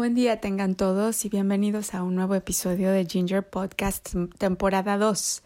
[0.00, 5.42] Buen día tengan todos y bienvenidos a un nuevo episodio de Ginger Podcast temporada 2.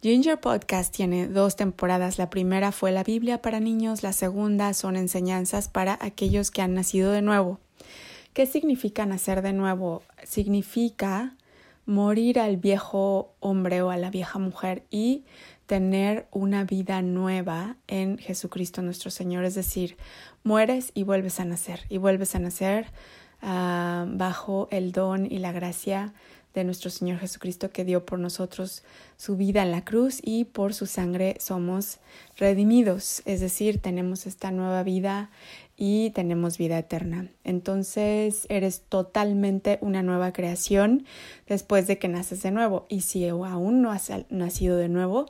[0.00, 2.16] Ginger Podcast tiene dos temporadas.
[2.16, 6.72] La primera fue la Biblia para niños, la segunda son enseñanzas para aquellos que han
[6.72, 7.60] nacido de nuevo.
[8.32, 10.02] ¿Qué significa nacer de nuevo?
[10.24, 11.36] Significa
[11.84, 15.26] morir al viejo hombre o a la vieja mujer y
[15.66, 19.44] tener una vida nueva en Jesucristo nuestro Señor.
[19.44, 19.98] Es decir,
[20.44, 22.86] mueres y vuelves a nacer y vuelves a nacer
[23.48, 26.12] Ah, bajo el don y la gracia
[26.52, 28.82] de nuestro Señor Jesucristo que dio por nosotros
[29.16, 31.98] su vida en la cruz y por su sangre somos
[32.36, 35.30] redimidos, es decir, tenemos esta nueva vida
[35.76, 37.28] y tenemos vida eterna.
[37.44, 41.06] Entonces eres totalmente una nueva creación
[41.46, 42.86] después de que naces de nuevo.
[42.88, 45.26] Y si aún no has nacido de nuevo,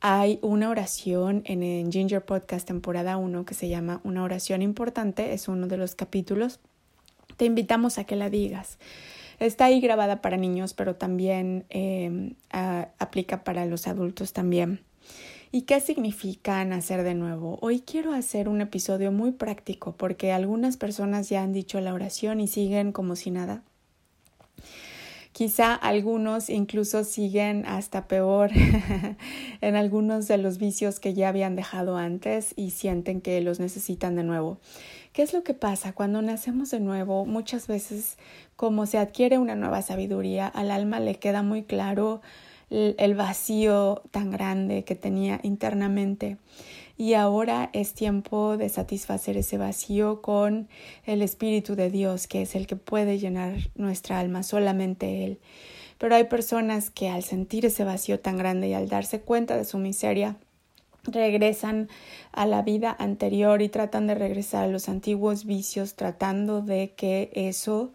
[0.00, 5.48] hay una oración en Ginger Podcast temporada 1 que se llama Una oración importante, es
[5.48, 6.58] uno de los capítulos
[7.36, 8.78] te invitamos a que la digas.
[9.38, 14.80] Está ahí grabada para niños, pero también em, aplica para los adultos también.
[15.50, 17.58] ¿Y qué significa nacer de nuevo?
[17.60, 22.40] Hoy quiero hacer un episodio muy práctico porque algunas personas ya han dicho la oración
[22.40, 23.62] y siguen como si nada.
[25.32, 28.50] Quizá algunos incluso siguen hasta peor
[29.62, 34.14] en algunos de los vicios que ya habían dejado antes y sienten que los necesitan
[34.14, 34.58] de nuevo.
[35.14, 35.94] ¿Qué es lo que pasa?
[35.94, 38.18] Cuando nacemos de nuevo, muchas veces
[38.56, 42.20] como se adquiere una nueva sabiduría, al alma le queda muy claro
[42.70, 46.38] el vacío tan grande que tenía internamente.
[47.02, 50.68] Y ahora es tiempo de satisfacer ese vacío con
[51.04, 55.40] el Espíritu de Dios, que es el que puede llenar nuestra alma, solamente Él.
[55.98, 59.64] Pero hay personas que al sentir ese vacío tan grande y al darse cuenta de
[59.64, 60.36] su miseria,
[61.02, 61.88] regresan
[62.30, 67.32] a la vida anterior y tratan de regresar a los antiguos vicios, tratando de que
[67.34, 67.90] eso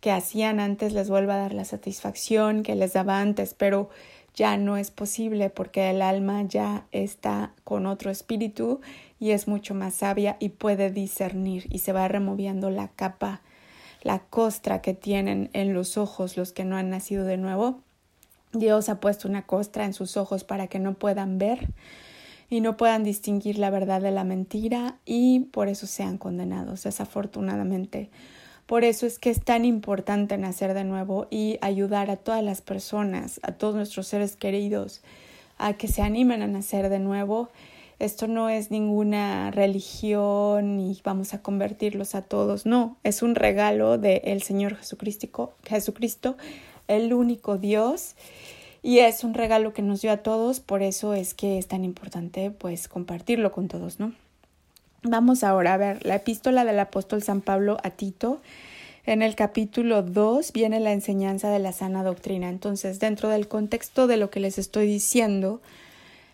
[0.00, 3.90] que hacían antes les vuelva a dar la satisfacción que les daba antes, pero
[4.38, 8.80] ya no es posible porque el alma ya está con otro espíritu
[9.18, 13.40] y es mucho más sabia y puede discernir y se va removiendo la capa,
[14.00, 17.80] la costra que tienen en los ojos los que no han nacido de nuevo.
[18.52, 21.70] Dios ha puesto una costra en sus ojos para que no puedan ver
[22.48, 28.08] y no puedan distinguir la verdad de la mentira y por eso sean condenados, desafortunadamente.
[28.68, 32.60] Por eso es que es tan importante nacer de nuevo y ayudar a todas las
[32.60, 35.00] personas, a todos nuestros seres queridos,
[35.56, 37.48] a que se animen a nacer de nuevo.
[37.98, 43.96] Esto no es ninguna religión y vamos a convertirlos a todos, no, es un regalo
[43.96, 46.36] del Señor Jesucristo, Jesucristo,
[46.88, 48.16] el único Dios
[48.82, 51.86] y es un regalo que nos dio a todos, por eso es que es tan
[51.86, 54.12] importante pues compartirlo con todos, ¿no?
[55.04, 58.40] Vamos ahora a ver la epístola del apóstol San Pablo a Tito.
[59.06, 62.48] En el capítulo 2 viene la enseñanza de la sana doctrina.
[62.48, 65.60] Entonces, dentro del contexto de lo que les estoy diciendo,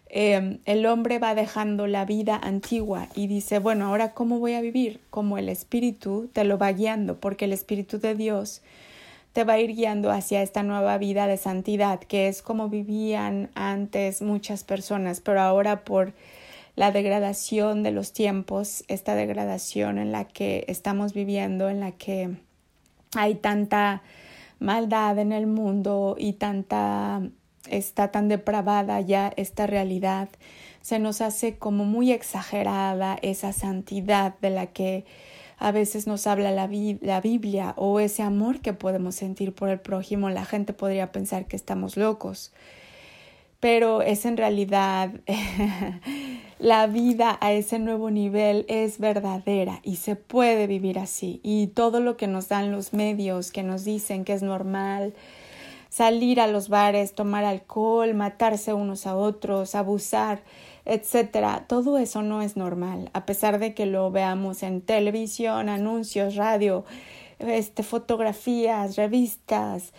[0.08, 4.62] eh, el hombre va dejando la vida antigua y dice, bueno, ahora cómo voy a
[4.62, 4.98] vivir?
[5.10, 8.62] Como el Espíritu te lo va guiando, porque el Espíritu de Dios
[9.34, 13.50] te va a ir guiando hacia esta nueva vida de santidad, que es como vivían
[13.54, 16.14] antes muchas personas, pero ahora por
[16.76, 22.36] la degradación de los tiempos, esta degradación en la que estamos viviendo, en la que
[23.14, 24.02] hay tanta
[24.58, 27.22] maldad en el mundo y tanta
[27.68, 30.28] está tan depravada ya esta realidad,
[30.80, 35.04] se nos hace como muy exagerada esa santidad de la que
[35.56, 36.68] a veces nos habla la,
[37.00, 41.46] la, Biblia o ese amor que podemos sentir por el prójimo, la gente podría pensar
[41.46, 42.52] que estamos locos,
[43.64, 45.10] pero es en realidad
[46.58, 52.00] la vida a ese nuevo nivel es verdadera y se puede vivir así y todo
[52.00, 55.14] lo que nos dan los medios que nos dicen que es normal,
[55.88, 60.42] salir a los bares, tomar alcohol, matarse unos a otros, abusar,
[60.84, 61.64] etcétera.
[61.66, 66.84] Todo eso no es normal, a pesar de que lo veamos en televisión, anuncios, radio,
[67.38, 69.94] este, fotografías, revistas.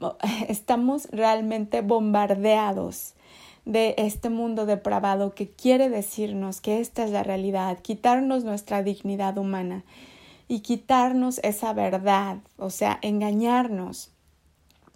[0.48, 3.13] Estamos realmente bombardeados
[3.64, 9.38] de este mundo depravado que quiere decirnos que esta es la realidad, quitarnos nuestra dignidad
[9.38, 9.84] humana
[10.48, 14.10] y quitarnos esa verdad, o sea, engañarnos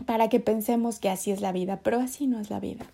[0.06, 2.86] para que pensemos que así es la vida, pero así no es la vida.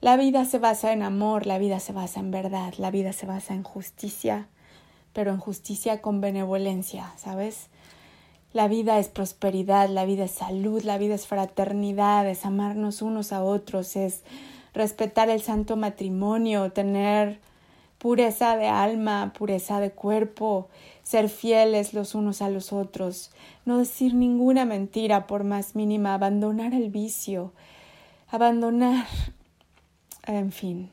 [0.00, 3.26] La vida se basa en amor, la vida se basa en verdad, la vida se
[3.26, 4.48] basa en justicia,
[5.12, 7.68] pero en justicia con benevolencia, ¿sabes?
[8.54, 13.32] La vida es prosperidad, la vida es salud, la vida es fraternidad, es amarnos unos
[13.32, 14.22] a otros, es
[14.74, 17.40] respetar el santo matrimonio, tener
[17.98, 20.68] pureza de alma, pureza de cuerpo,
[21.02, 23.30] ser fieles los unos a los otros,
[23.66, 27.52] no decir ninguna mentira por más mínima, abandonar el vicio,
[28.30, 29.06] abandonar,
[30.26, 30.90] en fin.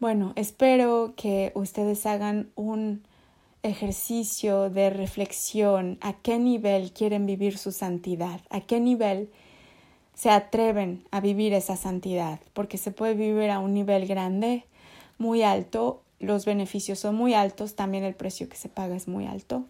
[0.00, 3.02] Bueno, espero que ustedes hagan un
[3.62, 9.30] ejercicio de reflexión a qué nivel quieren vivir su santidad, a qué nivel
[10.16, 14.64] se atreven a vivir esa santidad, porque se puede vivir a un nivel grande,
[15.18, 19.26] muy alto, los beneficios son muy altos, también el precio que se paga es muy
[19.26, 19.64] alto,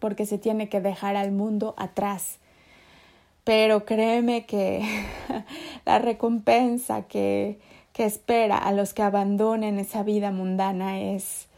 [0.00, 2.38] porque se tiene que dejar al mundo atrás.
[3.44, 4.82] Pero créeme que
[5.84, 7.58] la recompensa que,
[7.92, 11.48] que espera a los que abandonen esa vida mundana es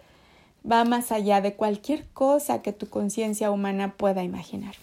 [0.70, 4.74] va más allá de cualquier cosa que tu conciencia humana pueda imaginar.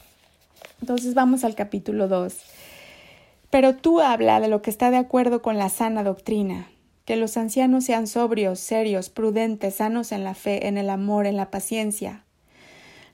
[0.80, 2.63] Entonces vamos al capítulo 2.
[3.54, 6.72] Pero tú habla de lo que está de acuerdo con la sana doctrina,
[7.06, 11.38] que los ancianos sean sobrios, serios, prudentes, sanos en la fe, en el amor, en
[11.38, 12.24] la paciencia.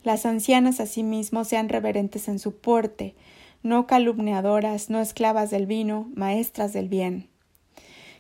[0.01, 3.15] Las ancianas asimismo sean reverentes en su porte,
[3.63, 7.27] no calumniadoras, no esclavas del vino, maestras del bien.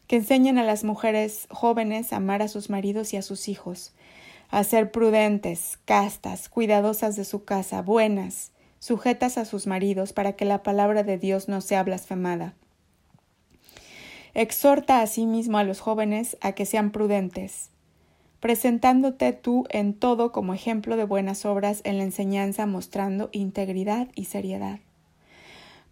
[0.07, 3.93] Que enseñen a las mujeres jóvenes a amar a sus maridos y a sus hijos,
[4.49, 10.45] a ser prudentes, castas, cuidadosas de su casa, buenas, sujetas a sus maridos, para que
[10.45, 12.55] la palabra de Dios no sea blasfemada
[14.35, 17.71] Exhorta asimismo a los jóvenes a que sean prudentes,
[18.39, 24.25] presentándote tú en todo como ejemplo de buenas obras en la enseñanza, mostrando integridad y
[24.25, 24.79] seriedad.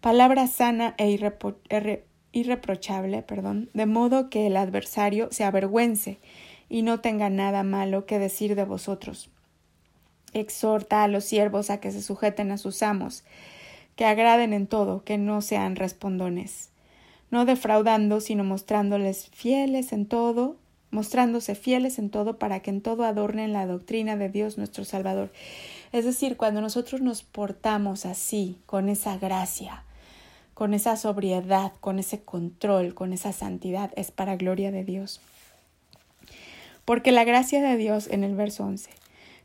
[0.00, 1.10] Palabra sana e
[2.32, 6.18] irreprochable, perdón, de modo que el adversario se avergüence
[6.68, 9.30] y no tenga nada malo que decir de vosotros.
[10.32, 13.24] Exhorta a los siervos a que se sujeten a sus amos,
[13.96, 16.70] que agraden en todo, que no sean respondones
[17.30, 20.56] no defraudando, sino mostrándoles fieles en todo,
[20.90, 25.30] mostrándose fieles en todo para que en todo adornen la doctrina de Dios nuestro Salvador.
[25.92, 29.84] Es decir, cuando nosotros nos portamos así, con esa gracia,
[30.54, 35.20] con esa sobriedad, con ese control, con esa santidad, es para gloria de Dios.
[36.84, 38.97] Porque la gracia de Dios en el verso 11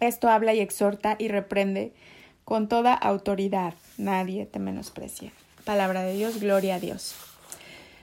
[0.00, 1.92] Esto habla y exhorta y reprende
[2.44, 3.74] con toda autoridad.
[3.96, 5.32] Nadie te menosprecie.
[5.64, 7.14] Palabra de Dios, gloria a Dios.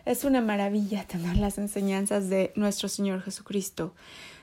[0.06, 3.96] Es una maravilla tener las enseñanzas de nuestro Señor Jesucristo,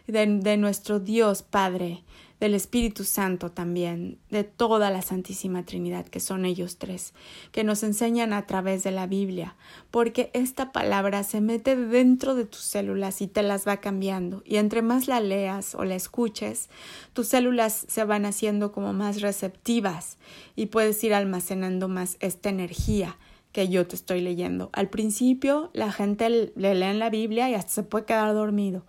[0.09, 2.03] de, de, nuestro Dios Padre,
[2.43, 7.15] del Espíritu Santo también, de toda la Santísima Trinidad, que son ellos tres,
[7.53, 9.55] que nos enseñan a través de la Biblia,
[9.93, 14.57] porque esta palabra se mete dentro de tus células y te las va cambiando, y
[14.57, 16.69] entre más la leas o la escuches,
[17.13, 20.19] tus células se van haciendo como más receptivas
[20.57, 23.19] y puedes ir almacenando más esta energía
[23.53, 24.69] que yo te estoy leyendo.
[24.73, 28.85] Al principio la gente le lee en la Biblia y hasta se puede quedar dormido.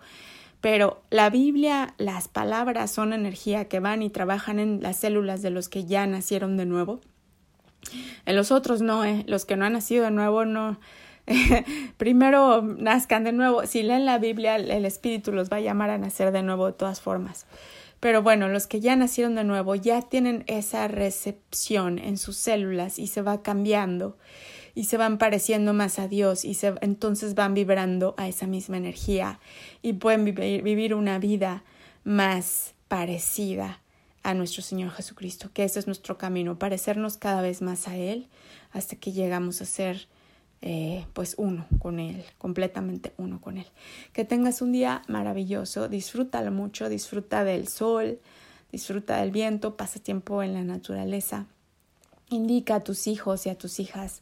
[0.63, 5.50] Pero la Biblia, las palabras son energía que van y trabajan en las células de
[5.50, 7.01] los que ya nacieron de nuevo.
[8.25, 9.25] En los otros no, ¿eh?
[9.27, 10.79] los que no han nacido de nuevo no.
[11.98, 13.67] Primero nazcan de nuevo.
[13.67, 16.74] Si leen la Biblia, el Espíritu los va a llamar a nacer de nuevo de
[16.74, 17.46] todas formas.
[18.00, 23.00] Pero bueno, los que ya nacieron de nuevo ya tienen esa recepción en sus células
[23.00, 24.17] y se va cambiando
[24.75, 28.77] y se van pareciendo más a Dios y se, entonces van vibrando a esa misma
[28.77, 29.39] energía
[29.82, 31.63] y pueden vivir, vivir una vida
[32.03, 33.80] más parecida
[34.24, 38.27] a nuestro Señor Jesucristo, que ese es nuestro camino, parecernos cada vez más a Él
[38.72, 40.08] hasta que llegamos a ser
[40.62, 43.68] eh, pues uno con Él, completamente uno con Él.
[44.13, 48.20] Que tengas un día maravilloso, disfrútalo mucho, disfruta del sol,
[48.72, 51.48] disfruta del viento, pasa tiempo en la naturaleza.
[52.30, 54.22] Indica a tus hijos y a tus hijas,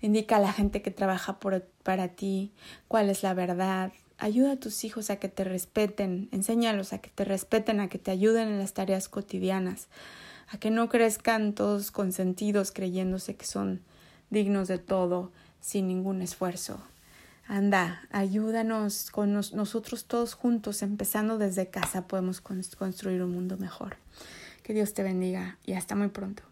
[0.00, 2.52] indica a la gente que trabaja por, para ti
[2.86, 3.92] cuál es la verdad.
[4.18, 7.98] Ayuda a tus hijos a que te respeten, enséñalos a que te respeten, a que
[7.98, 9.88] te ayuden en las tareas cotidianas,
[10.48, 13.80] a que no crezcan todos consentidos creyéndose que son
[14.30, 16.80] dignos de todo sin ningún esfuerzo.
[17.46, 23.96] Anda, ayúdanos con nosotros todos juntos, empezando desde casa, podemos construir un mundo mejor.
[24.62, 26.47] Que Dios te bendiga y hasta muy pronto.